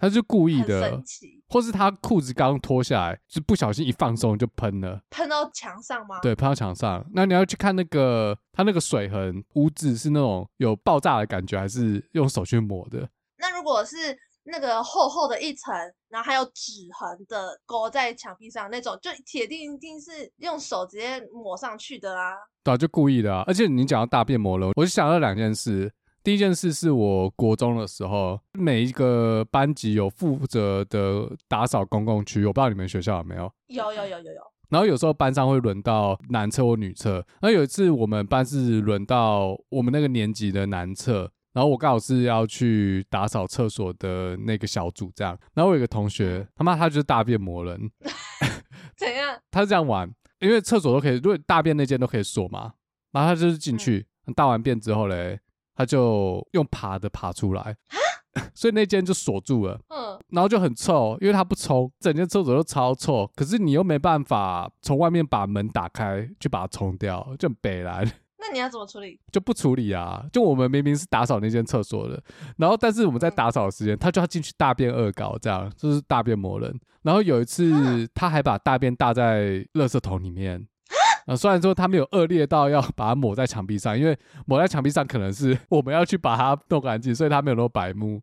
[0.01, 1.01] 他是故意的，
[1.49, 6.21] 或是他裤子刚脱下来，就不小心一放松就喷了，喷到墙上吗？
[6.21, 7.05] 对，喷到墙上。
[7.13, 13.09] 那你要去看那个他那个水痕污渍是那种有爆炸的感觉，还是用手去抹的？
[13.39, 13.97] 那如果是
[14.45, 15.75] 那个厚厚的一层，
[16.09, 22.35] 然后还有指痕的勾在墙壁上那种，就铁定一定是用手直接抹上去的啊。
[22.69, 23.45] 对啊，就故意的啊。
[23.47, 25.91] 而且你讲到大变魔人，我就想到两件事。
[26.25, 33.51] 第一件事是我国中的时候，每一个班级有负责的打扫公共区，我不知道你们学校有没有？
[33.69, 34.41] 有有有有有。
[34.69, 45.39] 然后有时候班上会轮到男厕或女厕，然后有一次我们班是轮到我们那个年级的男厕，然后我刚好是要去打扫厕所的那个小组这样。
[45.55, 47.91] 然后我有个同学，他妈他就是大变魔人，
[48.99, 49.41] 怎样？
[49.51, 52.73] 他是这样玩，因为厕所都可以，如果大便那间都可以锁嘛，
[53.13, 55.41] 然后他就是进去，嗯、大完便之后嘞。
[55.81, 57.77] 他就用爬的爬出来，
[58.53, 59.81] 所以那间就锁住了。
[59.91, 63.31] 嗯，然后就很臭，因为他不冲，整间厕所都超臭。
[63.37, 68.05] 可是你又没办法从外面把门打开去把它冲掉，就很北烂。
[68.49, 69.21] 那你要怎么处理？
[69.31, 70.25] 就不处理啊！
[70.33, 72.23] 就我们明明是打扫那间厕所的，
[72.57, 76.75] 然后但是我们在打扫的时间，他就要进去大便恶搞，这样就是大便魔人。
[77.03, 80.67] 然后有一次，他还把大便搭在垃圾桶里面。
[81.27, 88.19] 啊，虽然说他没有恶劣到要把它抹在墙壁上，因为抹在墙壁上可能是我们要去把它弄干净，所以他没有那么白目，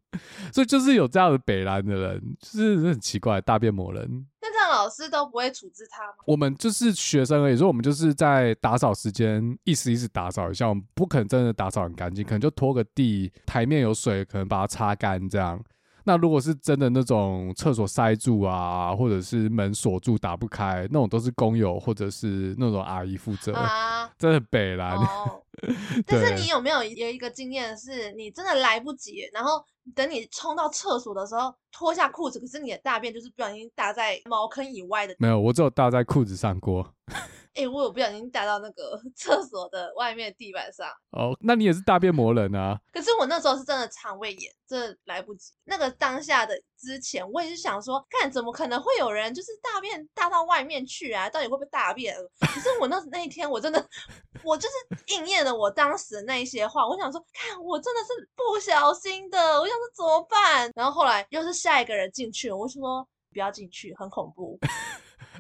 [0.52, 4.26] 所以就是有这样的北烂的人，就是很奇怪，大便魔人。
[4.66, 6.14] 那老师都不会处置他吗？
[6.26, 15.64] 我们就是学生而已，所以我们就是在打扫时间一时一时打扫一下，我们不可能真的打扫很干净，可能就拖个地，台面有水，可能把它擦干这样。
[16.08, 24.96] 那如果是真的那种厕所塞住啊，或者是门锁住打不开，那种都是工友或者是那种阿姨负责，啊、 真的北烂。
[24.96, 25.42] 哦、
[26.06, 29.64] 但是你有没有有一个经验，是你真的来不及，然后
[29.96, 35.16] 等你冲到厕所的时候脱下裤子，可是你的大便就是不小心搭在茅坑以外的？
[35.18, 36.94] 没有，我只有搭在裤子上过。
[37.56, 40.88] 哎、欸，我有不小心打到那个 厕所的外面的地板上。
[41.12, 42.78] 哦，那你也是大便魔人啊？
[42.92, 45.54] 可是我那时候是真的肠胃炎，这来不及。
[45.64, 51.30] 那个当下的之前，我也是想说，看怎么可能会有人就是大便大到外面去啊？
[51.30, 52.14] 到底会不会大便？
[52.42, 53.88] 可是我那 那一天，我真的，
[54.44, 56.86] 我就是应验了我当时的那一些话。
[56.86, 60.70] 我想说，看我真的是不小心的，我想说怎么办？
[60.76, 64.60] 然后后来又是下一个人进去，我就说不要进去，很恐怖。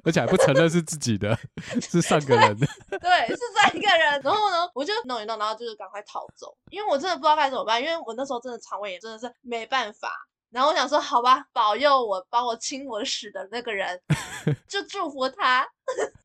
[0.03, 1.37] 而且还不承认是自己的，
[1.81, 2.67] 是上个人的。
[2.99, 4.21] 对，是上一个人。
[4.21, 10.09] 然后呢，我就弄一弄，然后就是赶快逃走，因为我真的不知道该怎么办，因为我那时候真的肠胃炎，真的是没办法。
[10.51, 13.99] 然后我想说，好吧，保佑我帮我清我屎的那个人，
[14.69, 15.67] 就祝福他。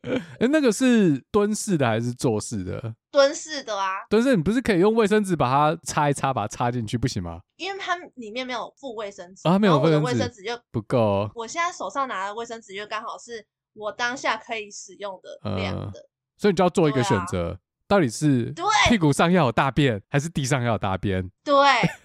[0.39, 2.95] 哎，那个是蹲式的还是坐式的？
[3.11, 3.95] 蹲式的啊。
[4.09, 7.41] 蹲式，你不是可以用卫生纸把它擦一擦，把它插进去，不行吗？
[7.57, 11.29] 因为它里面没有附卫生纸，啊，没有卫生纸，卫生纸就不够。
[11.35, 17.59] 我现在手上拿的卫生纸就刚好是我当下可以使用的量的，呃，所以你就要做一个选择。
[17.87, 18.55] 到底是
[18.89, 21.29] 屁股上要有大便，还是地上要有大便？
[21.43, 21.57] 对，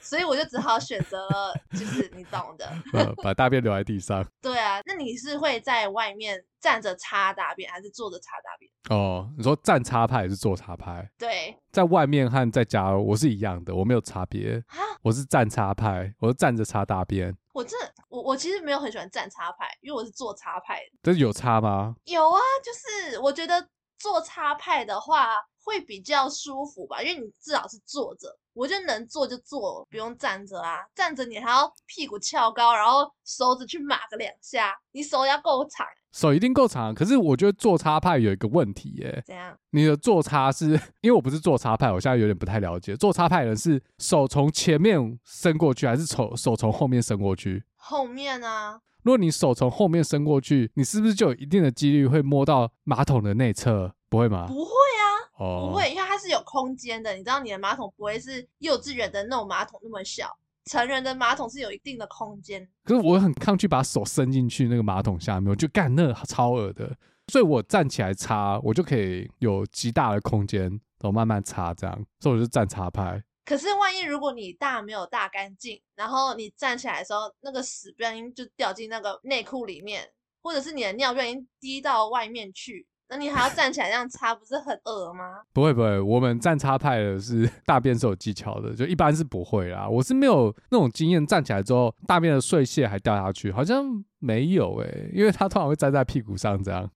[0.02, 4.26] 所以我就只好选择了，就是你懂的，呃，把大便留在地上。
[4.42, 8.55] 对啊，那你是会在外面站着擦大便，还是坐着擦大便？
[8.90, 11.10] 哦，你说站插派还是坐插派？
[11.18, 14.64] 对，在外面和在家我是一样的，我没有差别。
[15.02, 17.36] 我是站插派，我是站着插大便。
[17.54, 17.76] 我这
[18.10, 20.92] 我我其实没有很喜欢站插派，因为我是坐插派的。
[21.04, 21.96] 这有差吗？
[22.06, 23.68] 有啊，就是我觉得
[23.98, 25.36] 坐插派的话。
[25.66, 30.86] 会比较舒服吧，因为你至少是坐着，我就能坐就坐，不用站着啊。
[30.94, 35.84] 站着你还要屁股翘高，然后手指去码个两下，你手要够长，
[36.16, 36.96] 手一定够长。
[36.96, 39.54] 可是我觉得坐擦派有一个问题耶，怎样？
[39.72, 40.70] 你的坐擦是
[41.02, 42.96] 因为我不是坐擦派，我现在有点不太了解。
[42.96, 47.62] 坐擦派的人是手从前面伸过去，还是手手从后面伸过去？
[47.76, 48.80] 后面啊。
[49.04, 53.94] 如果你手从后面伸过去，你是不是就有一定的几率会摸到马桶的内侧？
[54.10, 54.46] 不会吗？
[54.48, 55.06] 不会啊。
[55.38, 55.70] Oh.
[55.70, 57.12] 不会，因为它是有空间的。
[57.12, 60.34] 你知道，你的马桶不会是幼稚园的那种马桶那么小，
[60.66, 62.68] 成人的马桶是有一定的空间。
[62.84, 66.96] 可是我很抗拒把手伸进去那个马桶下面，我就干那超恶的。
[67.28, 72.06] 所以我站起来擦，我就可以有极大的空间，然后慢慢擦这样。
[72.20, 73.24] 所以我就站擦拍。
[73.44, 80.08] 可是万一如果你大没有大干净，然后你站起来的时候，那个屎不小心就掉进那个内裤里面，
[80.42, 82.88] 或者是你的尿不小心滴到外面去。
[83.08, 85.42] 那你还要站起来这样擦，不是很恶吗？
[85.54, 89.88] 不会不会，我们站擦派的是 大便是有技巧的，就一般是不会啦。
[89.88, 93.86] 我是没有那种经验，站起来之后大便的碎屑还掉下去，好像
[94.20, 96.90] 没有哎、欸，因为它通常会粘在屁股上这样。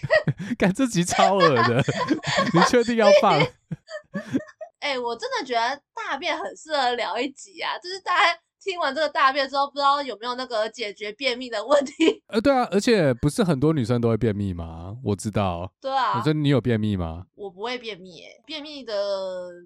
[0.56, 1.84] 感这集超恶的，
[2.54, 3.38] 你确定要放？
[4.80, 8.40] 哎、欸，我真的觉得大便很适合聊一集啊，就是大家。
[8.62, 12.22] 听完这个大便之后，不知道有没有那个解决便秘的问题？
[12.28, 14.96] 呃，对啊，而且不是很多女生都会便秘吗？
[15.02, 15.72] 我知道。
[15.80, 16.18] 对啊。
[16.18, 17.24] 我说你有便秘吗？
[17.34, 18.94] 我不会便秘，哎，便秘的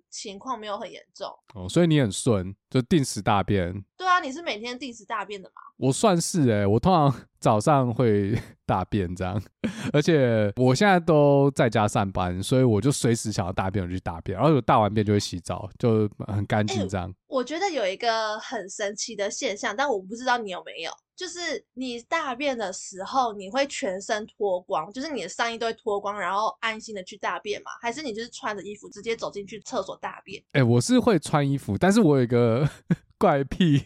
[0.09, 1.29] 情况没有很严重。
[1.55, 3.85] 哦，所以你很顺，就定时大便。
[3.97, 5.55] 对啊，你是每天定时大便的吗？
[5.77, 7.13] 我算是哎，我通常
[7.45, 9.39] 早上会大便这样，
[9.93, 17.07] 而且我现在都在家上班，所以我就随时想要大便我就去大便，然后有大完便就会洗澡，就很干净这样。
[17.07, 27.73] 欸，我觉得有一个很神奇的现象，但我不知道你有没有，就是你大便的时候你会全身脱光，就是你的上衣都会脱光，然后安心的去大便嘛？
[27.83, 30.43] 还是你就是穿着衣服直接走进去厕所大便？
[30.53, 32.67] 哎，欸，我是会穿衣服，但是我有一个
[33.19, 33.85] 怪癖。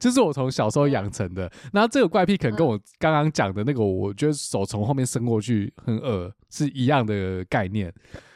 [0.00, 7.92] 就是我从小时候养成的，然后这个怪癖可能跟我刚刚讲的那个，我觉得手从后面伸过去很恶是一样的概念。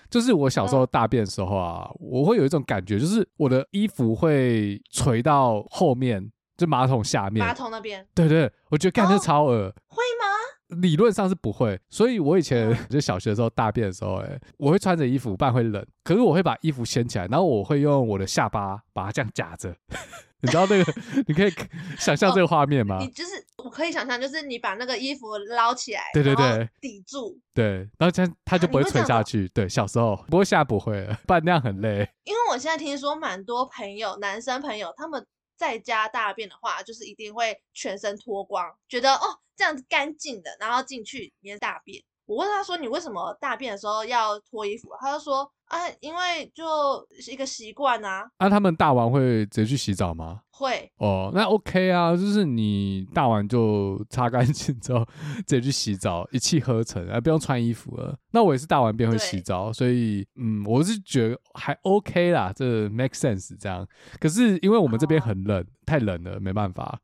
[0.08, 8.06] 就是我小时候大便的时候啊，我会有一种感觉，就是我的衣服会垂到后面，就马桶下面，马桶那边。
[8.14, 9.74] 对对，我觉得干这超恶。
[9.88, 10.35] 会吗？
[10.68, 15.84] 理论上是不会，所以我以前就小学的时候大便的时候，哎，我会穿着衣服，不然会冷。
[16.02, 19.74] 可是我会把衣服掀起来，然后我会用我的下巴把它这样夹着。
[20.42, 20.92] 你知道那个？
[21.26, 21.52] 你可以
[21.98, 22.98] 想象这个画面吗？
[23.00, 29.48] 你就是我可以想象，就是你把那个衣服捞起来，对对对，抵住，对，然后这样它就不会垂下去。
[29.48, 32.08] 对，小时候，不过现在不会了，不然那样很累。
[32.24, 35.26] 因为我现在听说蛮多朋友，男生朋友他们
[35.56, 42.02] 在家大便的话，就是一定会全身脱光，觉得哦这样子干净的，然后进去里面大便。
[42.26, 50.40] 我问他说：“你为什么大便的时候要脱衣服？”他就说：“啊，因为就是一个习惯啊。”那他们大完会直接去洗澡吗？
[50.50, 50.90] 会。
[50.96, 55.06] 哦，那 OK 啊，就是你大完就擦干净之后
[55.46, 58.18] 直接去洗澡，一气呵成，啊，不用穿衣服了。
[58.32, 63.86] 那我也是大完便会洗澡，所以嗯，我是觉得还 OK 啦，这 make sense 这样。
[64.18, 66.98] 可是因为我们这边很冷，哦、太冷了，没办法。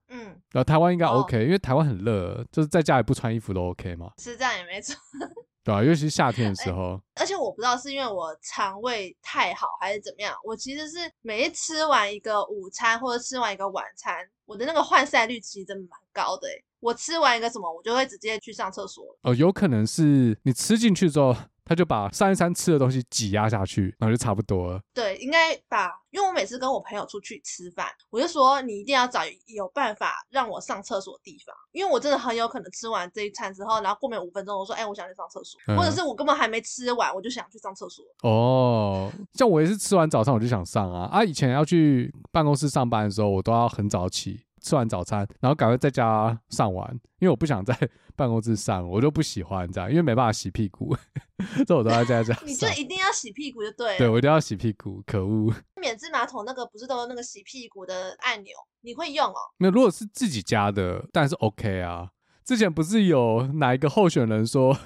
[0.52, 0.54] 嗯。
[0.54, 4.10] 然后台湾应该 OK，、哦、因为台湾很热，就是在家里不穿衣服都 OK 嘛。
[4.18, 4.96] 是这样也没错。
[5.64, 7.00] 对啊，尤其是 夏天的时候。
[7.14, 16.48] 而且我不知道是因为我肠胃太好还是怎么样，我其实是每一吃完一个午餐或者吃完一个晚餐，我的那个换赛率其实真的蛮高的。
[16.80, 19.04] 我吃完一个什么，我就会直接去上厕所。
[19.22, 21.32] 哦，有可能是你吃进去之后。
[21.72, 24.80] 他就把上一餐吃的东西挤压下去，然后就差不多了。
[24.92, 38.04] 对，应该把，因为我每次跟我朋友出去吃饭，我就说你一定要找有办法让我上厕所的地方，因为我真的很有可能吃完这一餐之后，然后过没五分钟，我说，哎、欸，我想去上厕所，嗯、或者是我根本还没吃完，我就想去上厕所。
[38.22, 41.24] 哦，像我也是吃完早餐我就想上啊啊！
[41.24, 44.44] 以前要去办公室上班的时候，我都要很早起。
[44.62, 47.76] 吃完早餐，然后赶快在家上完，因为我不想在
[48.14, 50.96] 办公室上，我就不喜欢这样，因为没办法洗屁股，
[51.66, 52.38] 这我都要在家。
[52.46, 53.98] 你就一定要洗屁股就对了。
[53.98, 55.52] 对，我一定要洗屁股，可恶！
[55.80, 58.52] 免治马桶那个不是都有那个洗屁股的按钮？
[58.82, 59.34] 你会用哦？
[59.58, 62.10] 没有，如果是自己家的，但是 OK 啊。
[62.44, 64.76] 之前不是有哪一个候选人说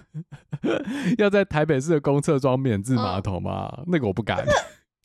[1.16, 3.74] 要在台北市的公厕装免治马桶吗？
[3.78, 4.44] 嗯、那个我不敢。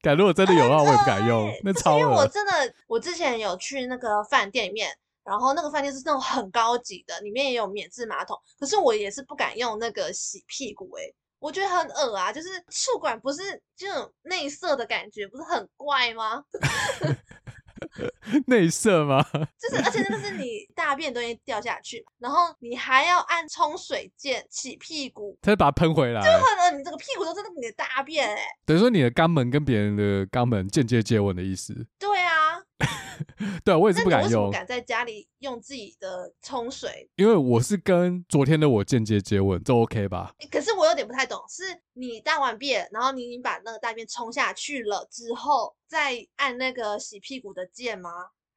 [0.02, 1.52] 敢如果真的有的话，我也不敢用。
[1.64, 4.90] 那超因为我真的，我之前有去那个饭店里面，
[5.24, 8.38] 然后那个饭店是那种很高级的，里面也有免治马桶。
[8.60, 16.44] 可是我也是不敢用那个洗屁股，诶，我觉得很恶啊，就是触感不是这种内射的感觉，不是很怪吗？
[18.48, 19.24] 内射吗？
[19.60, 31.74] 就是，而且那个是你大便都会掉下去，然后你还要按冲水键洗屁股，他就把它喷回来，就可能你这个屁股都是你的大便哎、欸，等于说你的肛门跟别人的肛门间接接吻的意思。
[32.00, 32.21] 对啊。
[33.64, 34.46] 对，我也是不敢用。
[34.46, 40.34] 不敢在家里用自己的冲水，因为我是跟昨天的我间接接吻，这 OK 吧？
[40.52, 41.64] 可是我有点不太懂，是
[41.94, 48.10] 你大完便，然后你已经把那个大便冲下去了之后，再按那个洗屁股的键吗？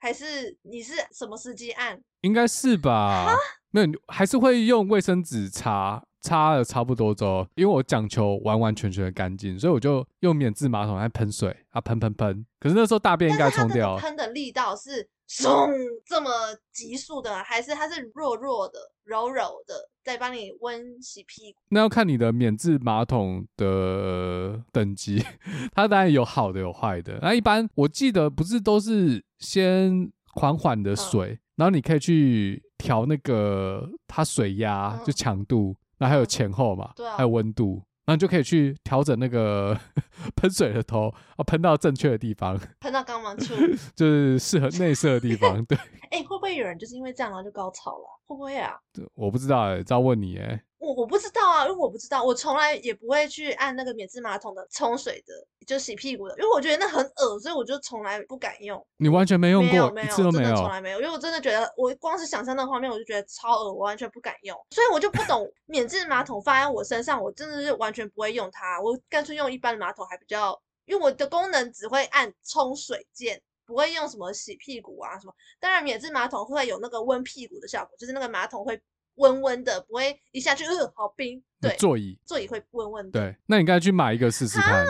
[0.05, 1.99] 还是你是什么时机按？
[2.21, 3.35] 应该是吧？
[3.71, 6.05] 没有，还是会用卫生纸擦。
[6.21, 12.47] 擦了差不多之后，因为我讲求完完全全的干净，所以我就用免治马桶来喷水啊，喷喷喷。
[12.59, 13.99] 可是那时候大便应该冲掉。
[13.99, 15.71] 喷的力道是嗖
[16.07, 16.31] 这么
[16.73, 21.59] 急速的，还是它是弱弱的、柔柔的，在帮你温洗屁股？
[21.69, 25.23] 那要看你的免治马桶的等级，
[25.77, 27.19] 它当然有好的有坏的。
[27.21, 35.77] 那一般我记得不是都是先缓缓的水，嗯、然后你可以去调那个它水压、嗯、就强度。
[35.99, 36.91] 那还有前后嘛？
[36.97, 39.79] 对啊，还有温度，然后你就可以去调整那个
[40.35, 43.55] 喷水的头，啊，喷到正确的地方， 喷到肛门处，
[43.95, 45.65] 就是适合内射的地方。
[45.67, 45.79] 对，
[46.11, 48.05] 哎、欸，会不会有人就是因为这样然后就高潮了？
[48.27, 48.75] 会不会啊？
[49.15, 50.61] 我不知道哎、欸，要问你哎、欸。
[50.85, 55.35] 我我不知道啊，因为我不知道，我从来也不会去按那个免治马桶的冲水的，
[55.67, 58.85] 就洗屁股的，因为我觉得那很恶，所以我就从来不敢用。
[58.99, 75.33] 你完全没用过，没有，没有，一次都没有，从来没有，因为我真的觉得，我光是想象那个画面，我就觉得超恶，我完全不敢用，所以我就不懂免治马桶放在我身上，我真的是完全不会用它，我干脆用一般的马桶还比较，因为我的功能只会按冲水键，不会用什么洗屁股啊什么。
[75.59, 78.81] 当然，免治马桶会有那个温屁股的效果，就是那个马桶会。
[79.17, 81.43] 温温的，不会一下去，呃，好冰。
[81.61, 83.21] 对，座椅座椅会温温的。
[83.21, 84.87] 对，那你应该去买一个试试看。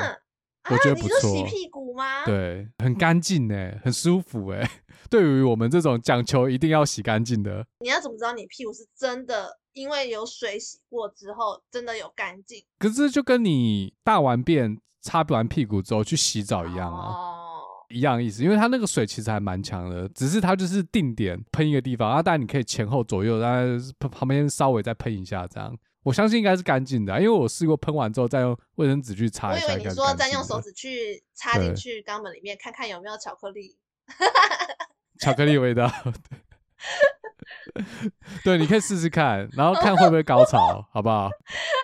[0.70, 1.30] 我觉得不错。
[1.30, 2.24] 你说洗屁股吗？
[2.24, 4.68] 对，很干净哎，很舒服哎。
[5.10, 12.64] 对于我们这种讲求一定要洗干净的，你要怎么知道你屁股是真的因为有水洗过之后真的有干净？
[12.78, 17.12] 可是就跟你大完便擦完屁股之后去洗澡一样啊。
[17.12, 17.40] 哦
[17.88, 29.66] 一样意思，因为它那个水其实还蛮强的，只是它就是定点喷一个地方，啊，当然你可以前后左右，然后旁边稍微再喷一下，这样我相信应该是干净的，因为我试过喷完之后再用卫生纸去擦一下。
[29.66, 33.76] 我以为你说再用手指去插进去肛门里面，看看有没有巧克力，
[35.18, 35.90] 巧克力味道。
[38.44, 41.30] 对，你可以试试看，然后 看会不会高潮，好不好？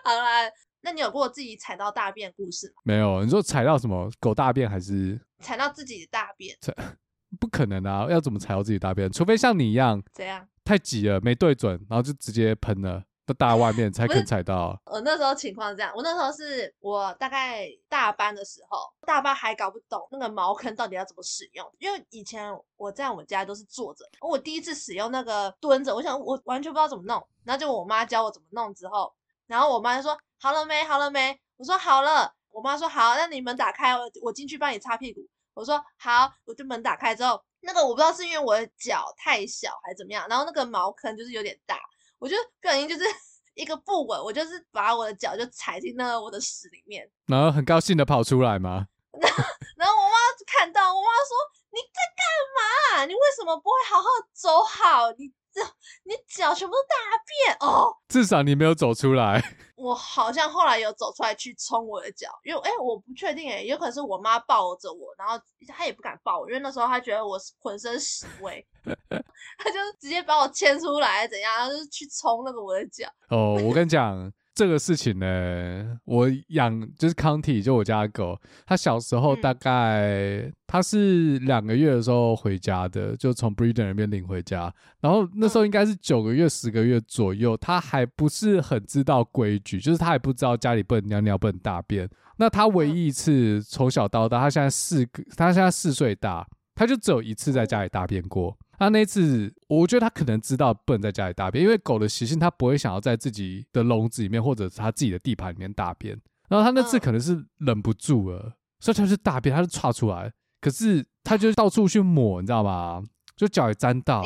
[0.04, 0.50] 好啦。
[0.82, 2.82] 那你有过自己踩到大便的故事吗？
[2.84, 6.56] 没有，你说踩到什么狗大便还是踩到自己的大便？
[7.38, 8.08] 不可能啊！
[8.10, 9.08] 要怎么踩到自己大便？
[9.12, 10.44] 除非像你一样，怎样？
[10.64, 14.76] 太挤了，没对准，然后就直接喷了，都大外面才可以踩到。
[14.86, 29.14] 我那时候情况是这样，我那时候是我大概大班的时候，大班还搞不懂那个茅坑到底要怎么使用，因为以前我在我们家都是坐着，我第一次使用那个蹲着，我想我完全不知道怎么弄，然后就我妈教我怎么弄之后，
[29.46, 30.18] 然后我妈就说。
[30.40, 30.82] 好了没？
[30.84, 31.38] 好了没？
[31.56, 32.34] 我说好了。
[32.52, 35.20] 我妈说好，那你门打开，我我进去帮你擦屁股。
[35.54, 41.78] 我说好，我就门打开之后，那个我不知道是因为我的脚太小还是怎么样，然后那个茅坑就是有点大，
[42.18, 43.04] 我就不小心就是
[43.54, 48.86] 一个不稳，我就是把我的脚就踩进那个我的屎里面，然后很高兴的跑出来吗？
[49.14, 49.44] 然后
[49.76, 50.16] 然后我妈
[50.46, 51.36] 看到，我妈说
[51.70, 52.24] 你在干
[52.56, 53.02] 嘛？
[53.02, 53.06] 啊？
[53.06, 55.12] 你为什么不会好好走好？
[55.12, 55.60] 你这
[56.04, 56.96] 你脚全部都大
[57.26, 57.96] 便哦！
[58.08, 59.42] 至少你没有走出来。
[59.76, 73.08] 我好像后来有走出来去冲我的脚，因为哎，我不确定哎，有可能是我妈抱着我，然后她也不敢抱我，因为那时候她觉得我浑身屎味， 她就直接把我牵出来怎样，然后就去冲那个我的脚。
[73.30, 74.32] 哦，我跟你讲。
[74.60, 78.38] 这个事情呢，我养就是康体，就我家的狗。
[78.66, 84.70] 它小时候大概它是两个月的时候回家的，就从 breeder 那边领回家。
[85.00, 92.06] 然后那时候应该是九个月、十个月左右，它还不是很知道规矩，就是它还不知道家里不能尿尿、不能大便。
[92.36, 98.54] 那它唯一一次从小到大，它现在四个，它现在四岁大，它就只有一次在家里大便过。
[98.80, 106.18] 他那次，我觉得他可能知道不能在家里大便，因为狗的习性，它不会想要在自己的笼子里面或者是它自己的地盘里面大便。
[106.48, 110.32] 然后他那次可能是忍不住了，所以他就大便，他就唰出来。
[110.62, 113.02] 可是他就到处去抹，你知道吗？
[113.36, 114.22] 就脚也沾到，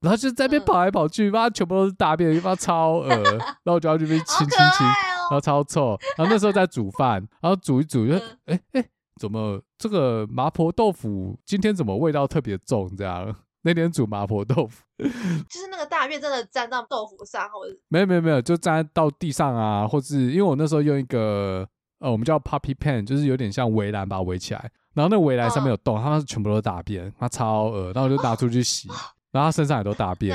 [0.00, 3.08] 然后就在那边跑来跑去，妈全部都是大便，妈超恶。
[3.64, 5.98] 然后我就要去那边亲亲亲，然后超臭。
[6.16, 8.14] 然后那时候在煮饭，然后煮一煮就，
[8.44, 8.88] 哎哎，
[9.20, 12.88] 怎么这个麻婆豆腐今天怎么味道特别重？
[12.96, 13.34] 这样。
[13.62, 21.66] 那天煮麻婆豆腐， 就是那个大便真的沾到豆腐上，或者没有没有没有，就沾到地上啊，或是因为我那时候用一个
[21.98, 28.94] 呃，我们叫 puppy pen，就是有点像围栏把它围起来，然后那围栏上面有洞，它、嗯、全部都是大便，它超恶，然后我就拿出去洗，哦、
[29.30, 30.34] 然后它身上也都大便，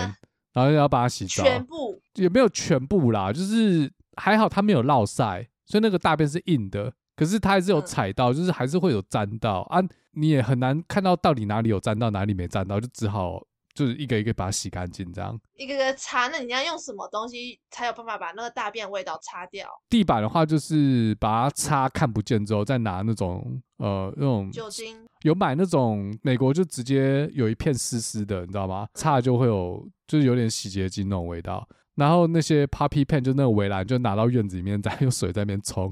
[0.53, 9.82] 然后就要把它洗澡，全部也没有全部啦，就是还好它没有落晒，所以那个大便是硬的，可是它还是有踩到，嗯、就是还是会有沾到啊。
[10.11, 13.41] 你也很难看到到底哪里有沾到，哪里没沾到，就只好
[13.74, 16.30] 就是一个一个把它洗干净，这样一个个擦。
[16.30, 19.68] 那你要用什么东西才有办法把那个大便味道擦掉？
[19.89, 28.88] 地板的话，就是把它擦看不见之后，再拿那种呃那种酒精，有买那种美国就直接有一片湿湿的，你知道吗？
[28.93, 31.68] 擦就会有就是有点洗洁精那种味道。
[31.95, 35.91] 然后那些 puppy pen 就那个围栏就拿到院子里面，再 用水在那边冲，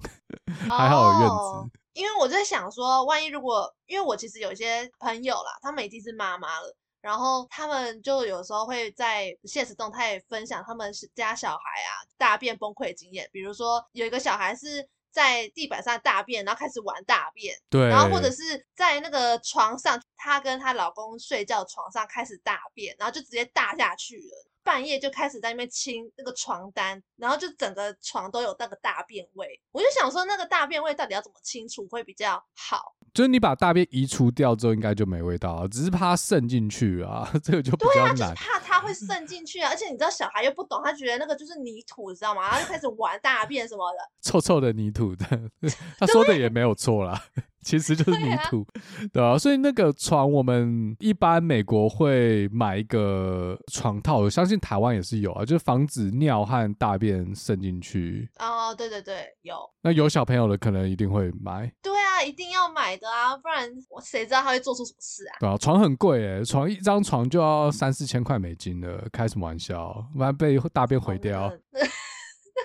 [0.70, 1.36] 还好有院子。
[1.36, 1.66] Oh.
[1.94, 24.50] 因为我在想说，万一如果，因为我其实有一些朋友啦，他们已经是妈妈了，然后他们就有时候会在现实动态分享他们家小孩啊大便崩溃经验，比如说有一个小孩是在地板上大便，然后开始玩大便，对，然后或者是在那个床上，她跟她老公睡觉床上开始大便，然后就直接大下去了。
[24.64, 29.60] 半夜就开始在那边清那个床单，然后就整个床都有那个大便味。
[29.72, 32.96] 我就想说，那个大便味到底要怎么清除会比较好？
[33.14, 38.16] 就是你把大便移除掉之后，应该就没味道了，只是怕它渗进去啊， 这个就比较难。
[38.16, 42.42] 对啊，就是怕它会渗进去啊，而且你知道小孩又不懂，他觉得那个就是泥土，你知道吗？
[42.50, 45.26] 然后就开始玩大便什么的， 臭臭的泥土的，
[46.00, 47.24] 他说的也没有错啦。
[47.64, 58.30] 其实就是泥土，对啊，对啊，所以那个床，我们一般美国会买一个床套，我相信台湾也是有啊，就是防止尿和大便渗进去。
[58.40, 59.56] 哦，对对对，有。
[59.82, 61.72] 那有小朋友的可能一定会买。
[61.82, 65.34] 对啊，一定要买的啊，不然我谁知道他会做出什么事啊？
[65.40, 70.06] 对啊，床很贵诶，床一张床就要三四千块美金了，开什么玩笑？
[70.14, 71.52] 不然被大便毁掉。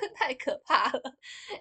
[0.15, 1.01] 太可怕了。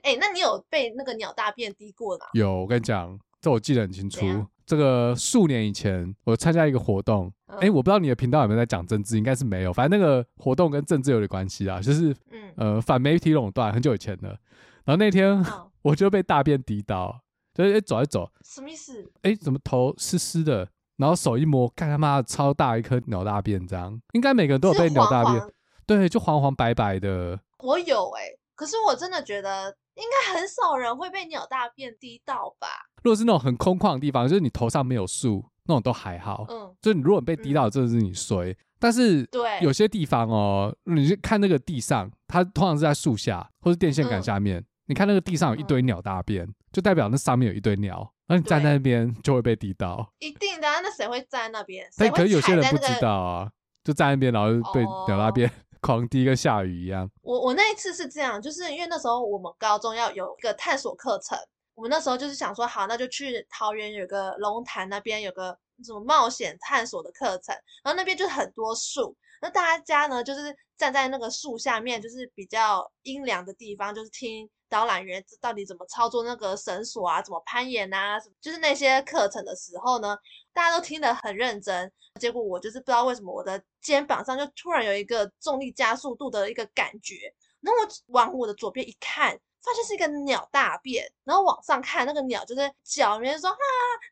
[0.03, 2.25] 哎、欸，那你有被那个鸟大便滴过吗？
[2.33, 3.19] 有，我跟你讲。
[3.39, 4.25] 这我记得很清楚。
[4.65, 7.31] 这个数年以前，我参加一个活动。
[7.45, 9.71] 哎、嗯，我不知道你的频道有没有在讲政治，应该是没有。
[9.71, 14.29] 反正那个活动跟政治有点关系啊，就是嗯呃反媒体垄断，很久以前的。
[14.83, 17.21] 然后那天、哦、 我就被大便滴到，
[17.53, 19.09] 就是走一走，什么意思？
[19.21, 20.67] 哎，怎么头湿湿的？
[20.97, 25.41] 然后手一摸，看他妈超大一颗鸟大便，这样应该每个人都有被鸟大便。
[25.85, 27.39] 对，就黄黄白白的。
[27.59, 29.75] 我有哎、欸，可是我真的觉得。
[29.97, 32.67] 应该很少人会被鸟大便滴到吧？
[33.01, 36.45] 如果是那种很空旷的地方，就是你头上没有树，那种都还好。
[36.49, 38.51] 嗯，就是你如果被滴到，真的是你衰。
[38.51, 44.59] 嗯、但是对有些地方哦，你去看那个地上，它通常是在树下或是电线杆下面。
[44.59, 50.07] 嗯、你看那个地上有一堆鸟大便，嗯、就代表那上面有一堆鸟，然后你站在那边就会被滴到。
[50.19, 51.89] 一定的，那谁会站在那边？
[51.97, 53.51] 但可是有些人不知道啊，
[53.83, 55.51] 就站在那边，然后就被鸟大便。
[55.81, 57.09] 狂滴跟下雨一样。
[57.21, 61.37] 我我那一次是这样，就是因为那时候我们高中要有一个探索课程，
[61.75, 80.17] 我们那时候就是想说，好，那就去桃园有个龙潭那边有个什么冒险探索的课程，然后那边就很多树，那大家呢就是站在那个树下面，就是比较阴凉的地方，就是听导览员到底怎么操作那个绳索啊，怎么攀岩啊，就是那些课程的时候呢，
[80.53, 81.91] 大家都听得很认真。
[82.19, 87.15] 结果我就是不知道为什么我的肩膀上就突然有一个重力加速度的一个感觉，
[87.61, 93.57] 然后我往我的左边一看，发现是一个鸟大便，然后往上看那个鸟就在脚里面说哈，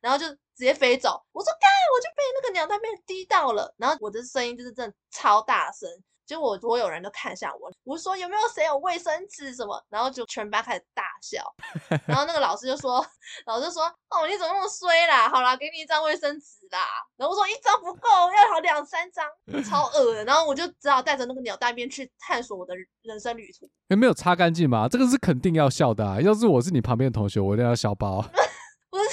[0.02, 1.24] 然后就直接飞走。
[1.32, 5.90] 我说干，我就被那个鸟大便滴到了，然后我的声音就是真的超大声。
[6.26, 11.44] 就我所有人都看向我，我说有没有谁有卫生纸什么，然后就全班开始大笑，
[12.08, 13.06] 然后那个老师就说，
[13.46, 15.30] 老师说哦，你怎么那么衰啦？
[15.30, 16.80] 好啦，给你一张卫生纸啦。
[17.16, 20.26] 然后我说一张不够，要好两三张，超恶的。
[20.26, 22.74] 然后我就只好带着那个鸟蛋边去探索我的
[23.04, 23.70] 人生旅途。
[23.90, 24.88] 有没有擦干净吗？
[24.90, 26.20] 这个是肯定要笑的啊！
[26.20, 28.20] 要是我是你旁边的同学，我一定要笑爆。
[28.90, 29.06] 不是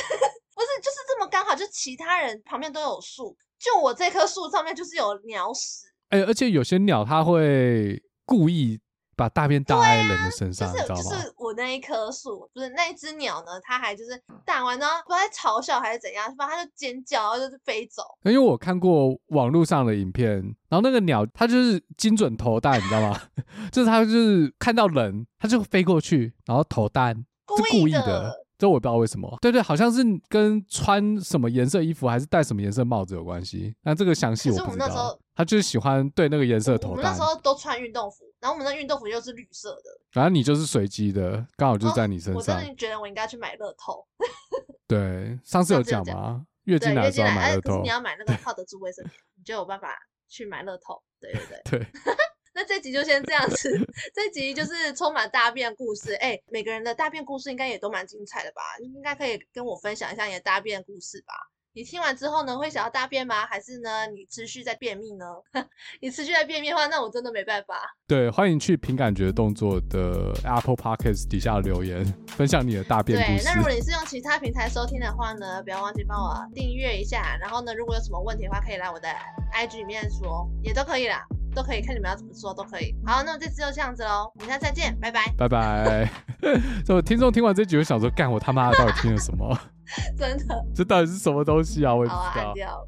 [0.57, 5.91] 不是，就是这么刚好，就其他人旁边都有树，就我这棵树上面就是有鸟屎。
[6.13, 8.79] 哎、欸，而且有些鸟它会故意
[9.17, 11.17] 把大便搭在人的身上，啊就是、你知道吗？
[11.17, 18.03] 就是我那一棵树，不是那一只鸟呢，它还就是打完呢，不知道在嘲笑还是怎样，反正它就尖叫，然后就是飞走。
[18.25, 20.35] 因为我看过网络上的影片，
[20.69, 23.19] 然后那个鸟它就是精准投弹，你知道吗？
[23.73, 27.17] 就是它就是看到人，它就飞过去，然后投弹，
[27.57, 28.41] 是故意的。
[28.63, 33.75] 这我不知道为什么，对对，好像是跟穿什么颜色衣服还是戴什么颜色帽子有关系。
[33.83, 35.19] 那这个详细我不知道。
[35.35, 36.91] 他就是喜欢对那个颜色投弹。
[36.91, 39.83] 我们那时候都穿运动服，然后我们的运动服又是绿色的。
[40.13, 42.55] 反正你就是随机的，刚好就是在你身上。
[42.55, 44.07] 哦、我真的觉得我应该去买乐透。
[44.87, 46.47] 对，上次有讲吗？
[46.67, 47.83] 月经来的时候买乐透。
[47.83, 49.89] 你要买那 个靠得住卫生棉，你就有办法
[50.29, 51.03] 去买乐透。
[51.19, 51.81] 对对对。
[51.81, 51.89] 对。
[52.55, 53.70] 那这集就先这样子，
[54.14, 56.14] 这集就是充满大便故事。
[56.14, 58.62] 哎、每个人的大便故事应该也都蛮精彩的吧？
[58.80, 61.34] 应该可以跟我分享一下你的大便故事吧？
[61.75, 63.47] 你听完之后呢，会想要大便吗？
[63.47, 65.25] 还是呢，你持续在便秘呢？
[66.03, 67.81] 你持续在便秘的话，那我真的没办法。
[68.07, 73.45] 对，欢迎去凭感觉动作的 Apple Podcast 底下留言，分享你的大便故事。
[73.45, 77.39] 对，那如果你是用其他平台收听的话呢，不要忘记帮我订阅一下。
[77.41, 79.09] 然后呢，如果有什么问题的话，可以来我的
[79.55, 81.25] IG 里面说，也都可以啦。
[81.55, 82.95] 都可以看你们要怎么说都可以。
[83.07, 86.11] 好，那么这次就这样子喽，我们下次再见，拜拜，拜拜。
[86.85, 89.59] 所以听众听完这集就想说，干我他妈的到底听了什么？
[90.16, 91.95] 真的，这到底是什么东西啊？
[91.95, 92.22] 我也不知道。
[92.22, 92.87] 好啊，按掉。